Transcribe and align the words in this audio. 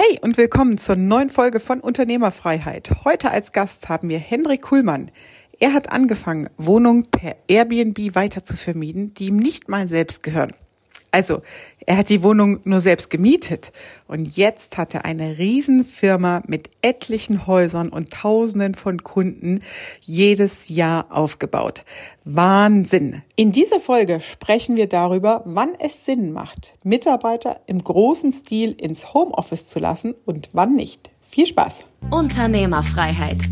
Hey 0.00 0.20
und 0.22 0.36
willkommen 0.36 0.78
zur 0.78 0.94
neuen 0.94 1.28
Folge 1.28 1.58
von 1.58 1.80
Unternehmerfreiheit. 1.80 2.88
Heute 3.04 3.32
als 3.32 3.50
Gast 3.50 3.88
haben 3.88 4.08
wir 4.08 4.20
Henrik 4.20 4.62
Kuhlmann. 4.62 5.10
Er 5.58 5.72
hat 5.72 5.90
angefangen, 5.90 6.48
Wohnungen 6.56 7.10
per 7.10 7.34
Airbnb 7.48 8.14
weiter 8.14 8.44
zu 8.44 8.56
vermieten, 8.56 9.12
die 9.14 9.26
ihm 9.26 9.38
nicht 9.38 9.68
mal 9.68 9.88
selbst 9.88 10.22
gehören. 10.22 10.52
Also, 11.10 11.42
er 11.86 11.96
hat 11.96 12.10
die 12.10 12.22
Wohnung 12.22 12.60
nur 12.64 12.80
selbst 12.80 13.08
gemietet 13.08 13.72
und 14.08 14.36
jetzt 14.36 14.76
hat 14.76 14.94
er 14.94 15.06
eine 15.06 15.38
Riesenfirma 15.38 16.42
mit 16.46 16.70
etlichen 16.82 17.46
Häusern 17.46 17.88
und 17.88 18.10
Tausenden 18.10 18.74
von 18.74 19.02
Kunden 19.02 19.62
jedes 20.00 20.68
Jahr 20.68 21.06
aufgebaut. 21.10 21.84
Wahnsinn! 22.24 23.22
In 23.36 23.52
dieser 23.52 23.80
Folge 23.80 24.20
sprechen 24.20 24.76
wir 24.76 24.86
darüber, 24.86 25.42
wann 25.46 25.70
es 25.78 26.04
Sinn 26.04 26.32
macht, 26.32 26.74
Mitarbeiter 26.82 27.60
im 27.66 27.82
großen 27.82 28.32
Stil 28.32 28.72
ins 28.72 29.14
Homeoffice 29.14 29.66
zu 29.66 29.78
lassen 29.78 30.14
und 30.26 30.50
wann 30.52 30.74
nicht. 30.74 31.10
Viel 31.22 31.46
Spaß! 31.46 31.84
Unternehmerfreiheit. 32.10 33.42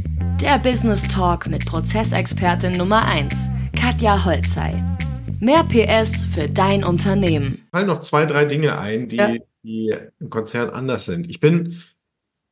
Der 0.43 0.59
Business 0.59 1.03
Talk 1.09 1.47
mit 1.47 1.65
Prozessexpertin 1.65 2.73
Nummer 2.73 3.07
1, 3.07 3.35
Katja 3.75 4.25
Holzei. 4.25 4.75
Mehr 5.39 5.65
PS 5.65 6.25
für 6.25 6.49
dein 6.49 6.83
Unternehmen. 6.83 7.67
Fallen 7.71 7.87
noch 7.87 8.01
zwei, 8.01 8.25
drei 8.25 8.47
Dinge 8.47 8.79
ein, 8.79 9.09
die, 9.09 9.17
ja. 9.17 9.35
die 9.63 9.95
im 10.19 10.31
Konzern 10.31 10.71
anders 10.71 11.05
sind. 11.05 11.29
Ich 11.29 11.41
bin 11.41 11.83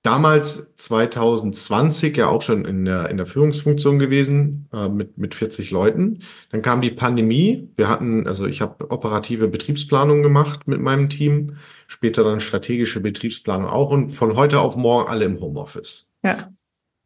damals 0.03 0.75
2020 0.77 2.15
ja 2.15 2.29
auch 2.29 2.43
schon 2.43 2.67
in 2.67 2.85
der, 2.85 3.09
in 3.09 3.17
der 3.17 3.25
Führungsfunktion 3.25 3.99
gewesen 3.99 4.69
äh, 4.73 4.89
mit, 4.91 5.17
mit 5.17 5.35
40 5.35 5.71
Leuten. 5.71 6.21
Dann 6.51 6.61
kam 6.61 6.83
die 6.83 6.91
Pandemie. 6.91 7.71
Wir 7.77 7.89
hatten, 7.89 8.27
also 8.27 8.47
ich 8.47 8.61
habe 8.61 8.91
operative 8.91 9.49
Betriebsplanung 9.49 10.23
gemacht 10.23 10.69
mit 10.69 10.81
meinem 10.81 11.09
Team, 11.09 11.57
später 11.87 12.23
dann 12.23 12.41
strategische 12.41 13.01
Betriebsplanung 13.01 13.67
auch 13.67 13.91
und 13.91 14.11
von 14.11 14.37
heute 14.37 14.61
auf 14.61 14.77
morgen 14.77 15.09
alle 15.09 15.25
im 15.25 15.41
Homeoffice. 15.41 16.11
Ja. 16.23 16.53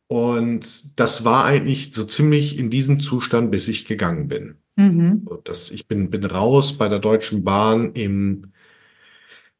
Und 0.09 0.99
das 0.99 1.25
war 1.25 1.45
eigentlich 1.45 1.95
so 1.95 2.03
ziemlich 2.05 2.59
in 2.59 2.69
diesem 2.69 2.99
Zustand, 2.99 3.53
bis 3.53 3.69
ich 3.69 3.85
gegangen 3.85 4.27
bin. 4.27 4.57
Mhm. 4.79 5.27
Das, 5.43 5.73
ich 5.73 5.89
bin, 5.89 6.09
bin 6.09 6.25
raus 6.25 6.79
bei 6.79 6.89
der 6.89 7.01
Deutschen 7.01 7.43
Bahn 7.43 7.95
im 7.95 8.53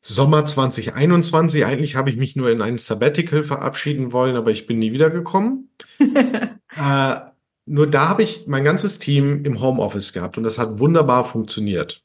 Sommer 0.01 0.47
2021. 0.47 1.67
Eigentlich 1.67 1.97
habe 1.97 2.09
ich 2.09 2.17
mich 2.17 2.37
nur 2.37 2.51
in 2.51 2.63
ein 2.63 2.79
Sabbatical 2.79 3.43
verabschieden 3.43 4.13
wollen, 4.13 4.37
aber 4.37 4.53
ich 4.53 4.69
bin 4.69 4.79
nie 4.79 4.93
wiedergekommen. 4.93 5.71
äh, 5.99 7.17
nur 7.67 7.87
da 7.89 8.09
habe 8.09 8.23
ich 8.23 8.47
mein 8.47 8.63
ganzes 8.63 9.01
Team 9.01 9.45
im 9.45 9.61
Homeoffice 9.61 10.13
gehabt 10.13 10.39
und 10.39 10.45
das 10.45 10.57
hat 10.57 10.79
wunderbar 10.79 11.25
funktioniert. 11.25 12.05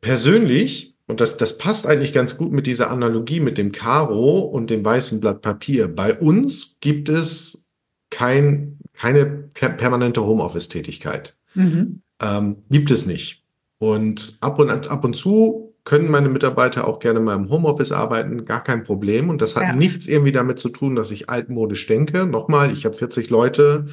Persönlich, 0.00 0.96
und 1.06 1.20
das, 1.20 1.36
das 1.36 1.58
passt 1.58 1.86
eigentlich 1.86 2.14
ganz 2.14 2.38
gut 2.38 2.50
mit 2.50 2.66
dieser 2.66 2.90
Analogie 2.90 3.40
mit 3.40 3.58
dem 3.58 3.72
Karo 3.72 4.38
und 4.38 4.70
dem 4.70 4.82
weißen 4.82 5.20
Blatt 5.20 5.42
Papier. 5.42 5.86
Bei 5.88 6.18
uns 6.18 6.76
gibt 6.80 7.10
es 7.10 7.68
kein, 8.08 8.78
keine 8.94 9.26
permanente 9.26 10.24
Homeoffice-Tätigkeit. 10.24 11.37
Mhm. 11.58 12.02
Ähm, 12.20 12.56
gibt 12.70 12.90
es 12.90 13.06
nicht. 13.06 13.44
Und 13.78 14.36
ab 14.40 14.58
und, 14.58 14.90
ab 14.90 15.04
und 15.04 15.14
zu 15.14 15.74
können 15.84 16.10
meine 16.10 16.28
Mitarbeiter 16.28 16.86
auch 16.86 16.98
gerne 16.98 17.20
mal 17.20 17.34
im 17.34 17.50
Homeoffice 17.50 17.92
arbeiten, 17.92 18.44
gar 18.44 18.62
kein 18.62 18.84
Problem. 18.84 19.30
Und 19.30 19.40
das 19.40 19.56
hat 19.56 19.62
ja. 19.62 19.72
nichts 19.72 20.06
irgendwie 20.06 20.32
damit 20.32 20.58
zu 20.58 20.68
tun, 20.68 20.94
dass 20.94 21.10
ich 21.10 21.30
altmodisch 21.30 21.86
denke. 21.86 22.26
Nochmal, 22.26 22.72
ich 22.72 22.84
habe 22.84 22.96
40 22.96 23.30
Leute 23.30 23.86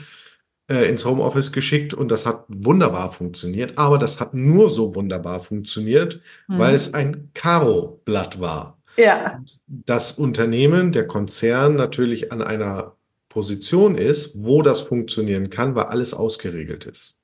äh, 0.68 0.90
ins 0.90 1.06
Homeoffice 1.06 1.52
geschickt 1.52 1.94
und 1.94 2.12
das 2.12 2.26
hat 2.26 2.44
wunderbar 2.48 3.12
funktioniert. 3.12 3.78
Aber 3.78 3.98
das 3.98 4.20
hat 4.20 4.34
nur 4.34 4.70
so 4.70 4.94
wunderbar 4.96 5.40
funktioniert, 5.40 6.22
mhm. 6.48 6.60
weil 6.60 6.76
es 6.76 6.94
ein 6.94 7.30
Karo-Blatt 7.34 8.42
war. 8.42 8.78
Ja. 8.98 9.42
Das 9.68 10.14
Unternehmen, 10.14 10.92
der 10.92 11.08
Konzern 11.08 11.76
natürlich 11.76 12.32
an 12.32 12.42
einer 12.42 12.96
Position 13.30 13.96
ist, 13.96 14.34
wo 14.36 14.62
das 14.62 14.82
funktionieren 14.82 15.50
kann, 15.50 15.76
weil 15.76 15.86
alles 15.86 16.14
ausgeregelt 16.14 16.86
ist. 16.86 17.18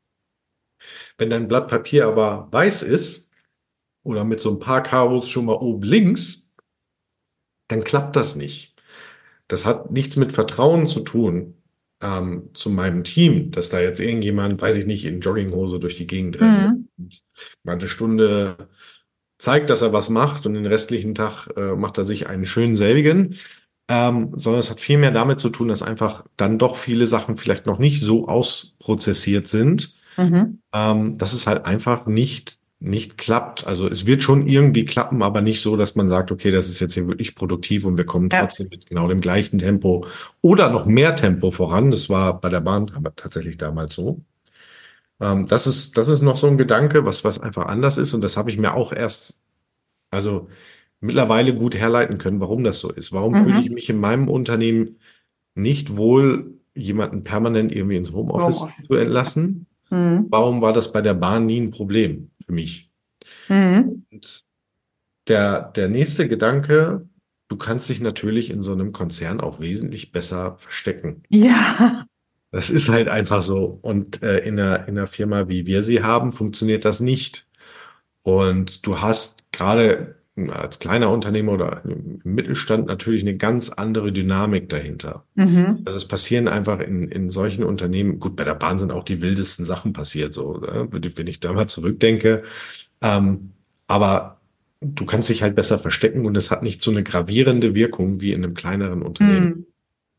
Wenn 1.18 1.30
dein 1.30 1.48
Blatt 1.48 1.68
Papier 1.68 2.08
aber 2.08 2.48
weiß 2.52 2.84
ist 2.84 3.32
oder 4.04 4.24
mit 4.24 4.42
so 4.42 4.52
ein 4.52 4.60
paar 4.60 4.84
Karos 4.84 5.30
schon 5.30 5.46
mal 5.46 5.54
oben 5.54 5.84
links, 5.84 6.50
dann 7.68 7.84
klappt 7.84 8.16
das 8.16 8.36
nicht. 8.36 8.76
Das 9.48 9.66
hat 9.66 9.92
nichts 9.92 10.16
mit 10.16 10.32
Vertrauen 10.32 10.88
zu 10.88 11.02
tun 11.02 11.56
ähm, 12.02 12.50
zu 12.54 12.70
meinem 12.70 13.04
Team, 13.04 13.52
dass 13.52 13.70
da 13.70 13.80
jetzt 13.80 14.00
irgendjemand, 14.00 14.62
weiß 14.62 14.76
ich 14.78 14.86
nicht, 14.86 15.06
in 15.06 15.22
Jogginghose 15.22 15.80
durch 15.80 15.96
die 15.96 16.08
Gegend 16.08 16.40
rennt 16.40 16.72
mhm. 16.72 16.88
und 16.98 17.22
mal 17.64 17.74
eine 17.74 17.88
Stunde 17.88 18.70
zeigt, 19.38 19.70
dass 19.70 19.82
er 19.82 19.94
was 19.94 20.10
macht 20.10 20.46
und 20.46 20.54
den 20.54 20.66
restlichen 20.66 21.16
Tag 21.16 21.48
äh, 21.56 21.76
macht 21.76 21.98
er 21.98 22.06
sich 22.06 22.28
einen 22.28 22.46
schönen 22.46 22.76
selbigen. 22.76 23.36
Ähm, 23.90 24.34
sondern 24.38 24.60
es 24.60 24.70
hat 24.70 24.80
viel 24.80 24.98
mehr 24.98 25.12
damit 25.12 25.40
zu 25.40 25.50
tun, 25.50 25.68
dass 25.68 25.84
einfach 25.84 26.26
dann 26.38 26.58
doch 26.58 26.78
viele 26.78 27.08
Sachen 27.08 27.36
vielleicht 27.36 27.66
noch 27.66 27.78
nicht 27.78 28.02
so 28.02 28.28
ausprozessiert 28.28 29.48
sind 29.48 29.96
mhm. 30.18 30.60
ähm, 30.74 31.18
dass 31.18 31.34
es 31.34 31.48
halt 31.48 31.66
einfach 31.66 32.06
nicht 32.06 32.60
nicht 32.84 33.20
klappt. 33.20 33.68
Also 33.68 33.88
es 33.88 34.08
wird 34.08 34.24
schon 34.24 34.48
irgendwie 34.48 34.86
klappen, 34.86 35.22
aber 35.22 35.42
nicht 35.42 35.62
so, 35.62 35.78
dass 35.78 35.96
man 35.96 36.10
sagt, 36.10 36.32
okay, 36.32 36.50
das 36.50 36.68
ist 36.68 36.80
jetzt 36.80 36.96
hier 36.96 37.08
wirklich 37.08 37.36
produktiv 37.36 37.86
und 37.86 37.96
wir 37.96 38.06
kommen 38.06 38.28
ja. 38.32 38.42
trotzdem 38.42 38.70
mit 38.72 38.88
genau 38.88 39.08
dem 39.08 39.22
gleichen 39.22 39.60
Tempo 39.60 40.08
oder 40.42 40.72
noch 40.72 40.88
mehr 40.88 41.16
Tempo 41.16 41.52
voran. 41.52 41.92
Das 41.92 42.10
war 42.10 42.42
bei 42.42 42.50
der 42.50 42.62
Bahn 42.62 42.88
tatsächlich 43.16 43.58
damals 43.58 43.94
so. 43.94 44.22
Ähm, 45.20 45.46
das 45.46 45.68
ist 45.68 45.96
das 45.96 46.10
ist 46.10 46.24
noch 46.24 46.38
so 46.38 46.48
ein 46.48 46.58
Gedanke, 46.58 47.06
was 47.06 47.24
was 47.24 47.40
einfach 47.40 47.68
anders 47.68 47.98
ist 47.98 48.16
und 48.16 48.24
das 48.24 48.36
habe 48.36 48.50
ich 48.50 48.58
mir 48.58 48.74
auch 48.74 48.92
erst 48.92 49.40
also 50.10 50.46
mittlerweile 51.02 51.54
gut 51.54 51.76
herleiten 51.76 52.18
können, 52.18 52.40
warum 52.40 52.64
das 52.64 52.80
so 52.80 52.92
ist. 52.92 53.12
Warum 53.14 53.34
mhm. 53.34 53.44
fühle 53.44 53.60
ich 53.60 53.70
mich 53.70 53.90
in 53.90 54.00
meinem 54.00 54.28
Unternehmen 54.28 54.98
nicht 55.54 55.98
wohl, 55.98 56.56
jemanden 56.74 57.24
permanent 57.24 57.72
irgendwie 57.72 57.98
ins 57.98 58.12
Homeoffice, 58.12 58.62
Homeoffice. 58.62 58.88
zu 58.88 58.96
entlassen? 58.96 59.68
Mhm. 59.92 60.28
Warum 60.30 60.62
war 60.62 60.74
das 60.74 60.92
bei 60.92 61.02
der 61.02 61.14
Bahn 61.14 61.46
nie 61.46 61.62
ein 61.62 61.72
Problem 61.72 62.32
für 62.44 62.54
mich? 62.54 62.90
Mhm. 63.48 64.06
Und 64.12 64.46
der, 65.28 65.72
der 65.72 65.90
nächste 65.90 66.28
Gedanke, 66.28 67.08
du 67.50 67.58
kannst 67.58 67.90
dich 67.90 68.02
natürlich 68.02 68.50
in 68.50 68.64
so 68.64 68.72
einem 68.72 68.92
Konzern 68.92 69.40
auch 69.40 69.60
wesentlich 69.60 70.12
besser 70.12 70.56
verstecken. 70.58 71.24
Ja. 71.30 72.06
Das 72.52 72.70
ist 72.70 72.90
halt 72.90 73.08
einfach 73.08 73.42
so. 73.42 73.80
Und 73.82 74.24
äh, 74.24 74.40
in, 74.40 74.60
einer, 74.60 74.88
in 74.88 74.98
einer 74.98 75.08
Firma, 75.08 75.48
wie 75.48 75.66
wir 75.66 75.84
sie 75.84 76.04
haben, 76.04 76.32
funktioniert 76.32 76.84
das 76.86 77.00
nicht. 77.00 77.48
Und 78.24 78.86
du 78.86 79.02
hast 79.02 79.52
gerade 79.52 80.21
als 80.50 80.80
kleiner 80.80 81.12
Unternehmer 81.12 81.54
oder 81.54 81.82
im 81.84 82.22
Mittelstand 82.24 82.88
natürlich 82.88 83.24
eine 83.24 83.36
ganz 83.36 83.70
andere 83.70 84.12
Dynamik 84.12 84.70
dahinter. 84.70 85.26
Mhm. 85.36 85.82
Also 85.86 85.98
es 85.98 86.08
passieren 86.08 86.48
einfach 86.48 86.80
in, 86.80 87.10
in 87.10 87.30
solchen 87.30 87.64
Unternehmen, 87.64 88.20
gut, 88.20 88.36
bei 88.38 88.46
der 88.46 88.56
Bahn 88.56 88.80
sind 88.80 88.92
auch 88.92 89.04
die 89.04 89.22
wildesten 89.22 89.66
Sachen 89.66 89.92
passiert, 89.94 90.34
so, 90.34 90.58
ne? 90.58 90.88
wenn 90.92 91.28
ich 91.28 91.42
da 91.42 91.52
mal 91.52 91.68
zurückdenke. 91.68 92.44
Ähm, 93.02 93.52
aber 93.88 94.40
du 94.80 95.06
kannst 95.06 95.30
dich 95.30 95.44
halt 95.44 95.56
besser 95.56 95.78
verstecken 95.78 96.26
und 96.26 96.38
es 96.38 96.50
hat 96.50 96.64
nicht 96.64 96.82
so 96.82 96.92
eine 96.92 97.04
gravierende 97.04 97.76
Wirkung 97.76 98.22
wie 98.22 98.32
in 98.32 98.44
einem 98.44 98.54
kleineren 98.54 99.02
Unternehmen. 99.02 99.46
Mhm. 99.46 99.66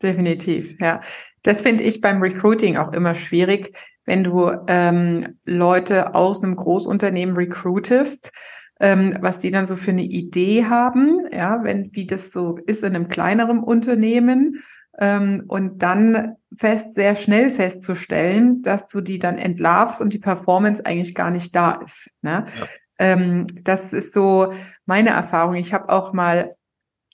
Definitiv, 0.01 0.79
ja. 0.79 1.01
Das 1.43 1.61
finde 1.61 1.83
ich 1.83 2.01
beim 2.01 2.21
Recruiting 2.21 2.77
auch 2.77 2.93
immer 2.93 3.15
schwierig, 3.15 3.75
wenn 4.05 4.23
du 4.23 4.51
ähm, 4.67 5.39
Leute 5.45 6.13
aus 6.13 6.43
einem 6.43 6.55
Großunternehmen 6.55 7.35
recruitest 7.35 8.31
ähm, 8.79 9.17
was 9.21 9.39
die 9.39 9.51
dann 9.51 9.65
so 9.65 9.75
für 9.75 9.91
eine 9.91 10.03
Idee 10.03 10.65
haben, 10.65 11.27
ja, 11.31 11.63
wenn, 11.63 11.89
wie 11.93 12.07
das 12.07 12.31
so 12.31 12.57
ist 12.65 12.83
in 12.83 12.95
einem 12.95 13.07
kleineren 13.07 13.59
Unternehmen. 13.59 14.63
Ähm, 14.99 15.45
und 15.47 15.81
dann 15.81 16.35
fest, 16.57 16.93
sehr 16.93 17.15
schnell 17.15 17.49
festzustellen, 17.49 18.61
dass 18.61 18.87
du 18.87 19.01
die 19.01 19.19
dann 19.19 19.37
entlarvst 19.37 20.01
und 20.01 20.13
die 20.13 20.19
Performance 20.19 20.85
eigentlich 20.85 21.15
gar 21.15 21.31
nicht 21.31 21.55
da 21.55 21.81
ist. 21.83 22.11
Ne? 22.21 22.45
Ja. 22.59 22.67
Ähm, 22.99 23.47
das 23.63 23.91
ist 23.91 24.13
so 24.13 24.53
meine 24.85 25.09
Erfahrung. 25.09 25.55
Ich 25.55 25.73
habe 25.73 25.89
auch 25.89 26.13
mal 26.13 26.55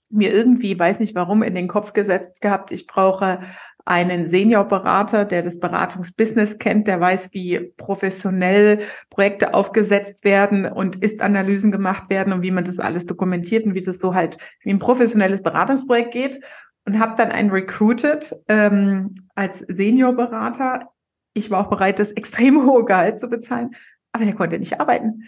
mir 0.09 0.33
irgendwie, 0.33 0.77
weiß 0.77 0.99
nicht 0.99 1.15
warum, 1.15 1.43
in 1.43 1.53
den 1.53 1.67
Kopf 1.67 1.93
gesetzt 1.93 2.41
gehabt, 2.41 2.71
ich 2.71 2.87
brauche 2.87 3.41
einen 3.89 4.27
Seniorberater, 4.27 5.25
der 5.25 5.41
das 5.41 5.59
Beratungsbusiness 5.59 6.59
kennt, 6.59 6.87
der 6.87 7.01
weiß, 7.01 7.33
wie 7.33 7.71
professionell 7.75 8.81
Projekte 9.09 9.55
aufgesetzt 9.55 10.23
werden 10.23 10.65
und 10.65 10.97
Ist-Analysen 10.97 11.71
gemacht 11.71 12.07
werden 12.11 12.31
und 12.31 12.43
wie 12.43 12.51
man 12.51 12.63
das 12.63 12.79
alles 12.79 13.07
dokumentiert 13.07 13.65
und 13.65 13.73
wie 13.73 13.81
das 13.81 13.97
so 13.97 14.13
halt 14.13 14.37
wie 14.61 14.69
ein 14.69 14.77
professionelles 14.77 15.41
Beratungsprojekt 15.41 16.11
geht. 16.11 16.39
Und 16.85 16.99
habe 16.99 17.15
dann 17.17 17.31
einen 17.31 17.49
recruited 17.49 18.31
ähm, 18.47 19.15
als 19.35 19.59
Seniorberater. 19.67 20.87
Ich 21.33 21.49
war 21.49 21.61
auch 21.61 21.69
bereit, 21.69 21.97
das 21.97 22.11
extrem 22.13 22.65
hohe 22.67 22.85
Gehalt 22.85 23.19
zu 23.19 23.27
bezahlen, 23.27 23.71
aber 24.11 24.23
der 24.23 24.35
konnte 24.35 24.59
nicht 24.59 24.79
arbeiten. 24.79 25.23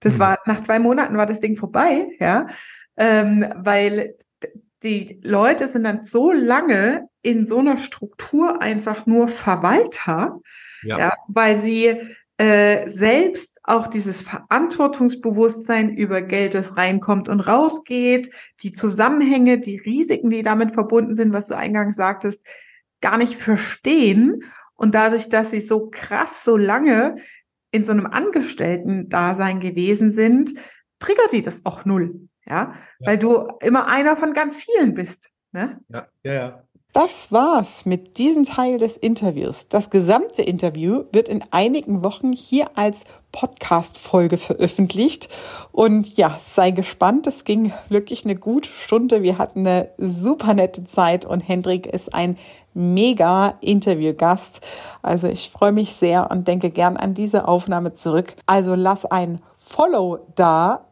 Das 0.00 0.14
mhm. 0.14 0.18
war 0.18 0.38
nach 0.44 0.62
zwei 0.62 0.80
Monaten 0.80 1.16
war 1.16 1.26
das 1.26 1.38
Ding 1.38 1.56
vorbei, 1.56 2.08
ja, 2.18 2.48
ähm, 2.96 3.46
weil 3.56 4.16
die 4.82 5.20
Leute 5.22 5.68
sind 5.68 5.84
dann 5.84 6.02
so 6.02 6.32
lange 6.32 7.08
in 7.22 7.46
so 7.46 7.58
einer 7.58 7.78
Struktur 7.78 8.60
einfach 8.60 9.06
nur 9.06 9.28
Verwalter, 9.28 10.40
ja, 10.82 10.98
ja 10.98 11.14
weil 11.28 11.62
sie 11.62 11.96
äh, 12.38 12.88
selbst 12.88 13.60
auch 13.62 13.86
dieses 13.86 14.22
Verantwortungsbewusstsein 14.22 15.96
über 15.96 16.22
Geld, 16.22 16.54
das 16.54 16.76
reinkommt 16.76 17.28
und 17.28 17.40
rausgeht, 17.40 18.30
die 18.62 18.72
Zusammenhänge, 18.72 19.60
die 19.60 19.78
Risiken, 19.78 20.30
die 20.30 20.42
damit 20.42 20.74
verbunden 20.74 21.14
sind, 21.14 21.32
was 21.32 21.46
du 21.46 21.56
eingangs 21.56 21.96
sagtest, 21.96 22.40
gar 23.00 23.18
nicht 23.18 23.36
verstehen. 23.36 24.42
Und 24.74 24.94
dadurch, 24.94 25.28
dass 25.28 25.50
sie 25.50 25.60
so 25.60 25.90
krass, 25.90 26.42
so 26.42 26.56
lange 26.56 27.16
in 27.70 27.84
so 27.84 27.92
einem 27.92 28.06
Angestellten-Dasein 28.06 29.60
gewesen 29.60 30.12
sind, 30.12 30.54
triggert 30.98 31.30
die 31.32 31.42
das 31.42 31.64
auch 31.64 31.84
null. 31.84 32.28
Ja? 32.46 32.74
ja, 33.00 33.06
weil 33.06 33.18
du 33.18 33.48
immer 33.60 33.86
einer 33.86 34.16
von 34.16 34.32
ganz 34.32 34.56
vielen 34.56 34.94
bist. 34.94 35.30
Ne? 35.52 35.80
Ja, 35.88 36.08
ja, 36.24 36.32
ja. 36.32 36.62
Das 36.94 37.32
war's 37.32 37.86
mit 37.86 38.18
diesem 38.18 38.44
Teil 38.44 38.76
des 38.76 38.98
Interviews. 38.98 39.66
Das 39.68 39.88
gesamte 39.88 40.42
Interview 40.42 41.04
wird 41.10 41.26
in 41.26 41.42
einigen 41.50 42.04
Wochen 42.04 42.34
hier 42.34 42.76
als 42.76 43.04
Podcast-Folge 43.32 44.36
veröffentlicht. 44.36 45.30
Und 45.72 46.18
ja, 46.18 46.36
sei 46.38 46.70
gespannt. 46.70 47.26
Es 47.26 47.44
ging 47.44 47.72
wirklich 47.88 48.26
eine 48.26 48.36
gute 48.36 48.68
Stunde. 48.68 49.22
Wir 49.22 49.38
hatten 49.38 49.60
eine 49.60 49.88
super 49.96 50.52
nette 50.52 50.84
Zeit 50.84 51.24
und 51.24 51.40
Hendrik 51.40 51.86
ist 51.86 52.12
ein 52.12 52.36
mega 52.74 53.56
Interviewgast. 53.62 54.60
Also 55.00 55.28
ich 55.28 55.48
freue 55.48 55.72
mich 55.72 55.94
sehr 55.94 56.30
und 56.30 56.46
denke 56.46 56.68
gern 56.68 56.98
an 56.98 57.14
diese 57.14 57.48
Aufnahme 57.48 57.94
zurück. 57.94 58.34
Also 58.44 58.74
lass 58.74 59.06
ein 59.06 59.40
Follow 59.54 60.26
da 60.34 60.91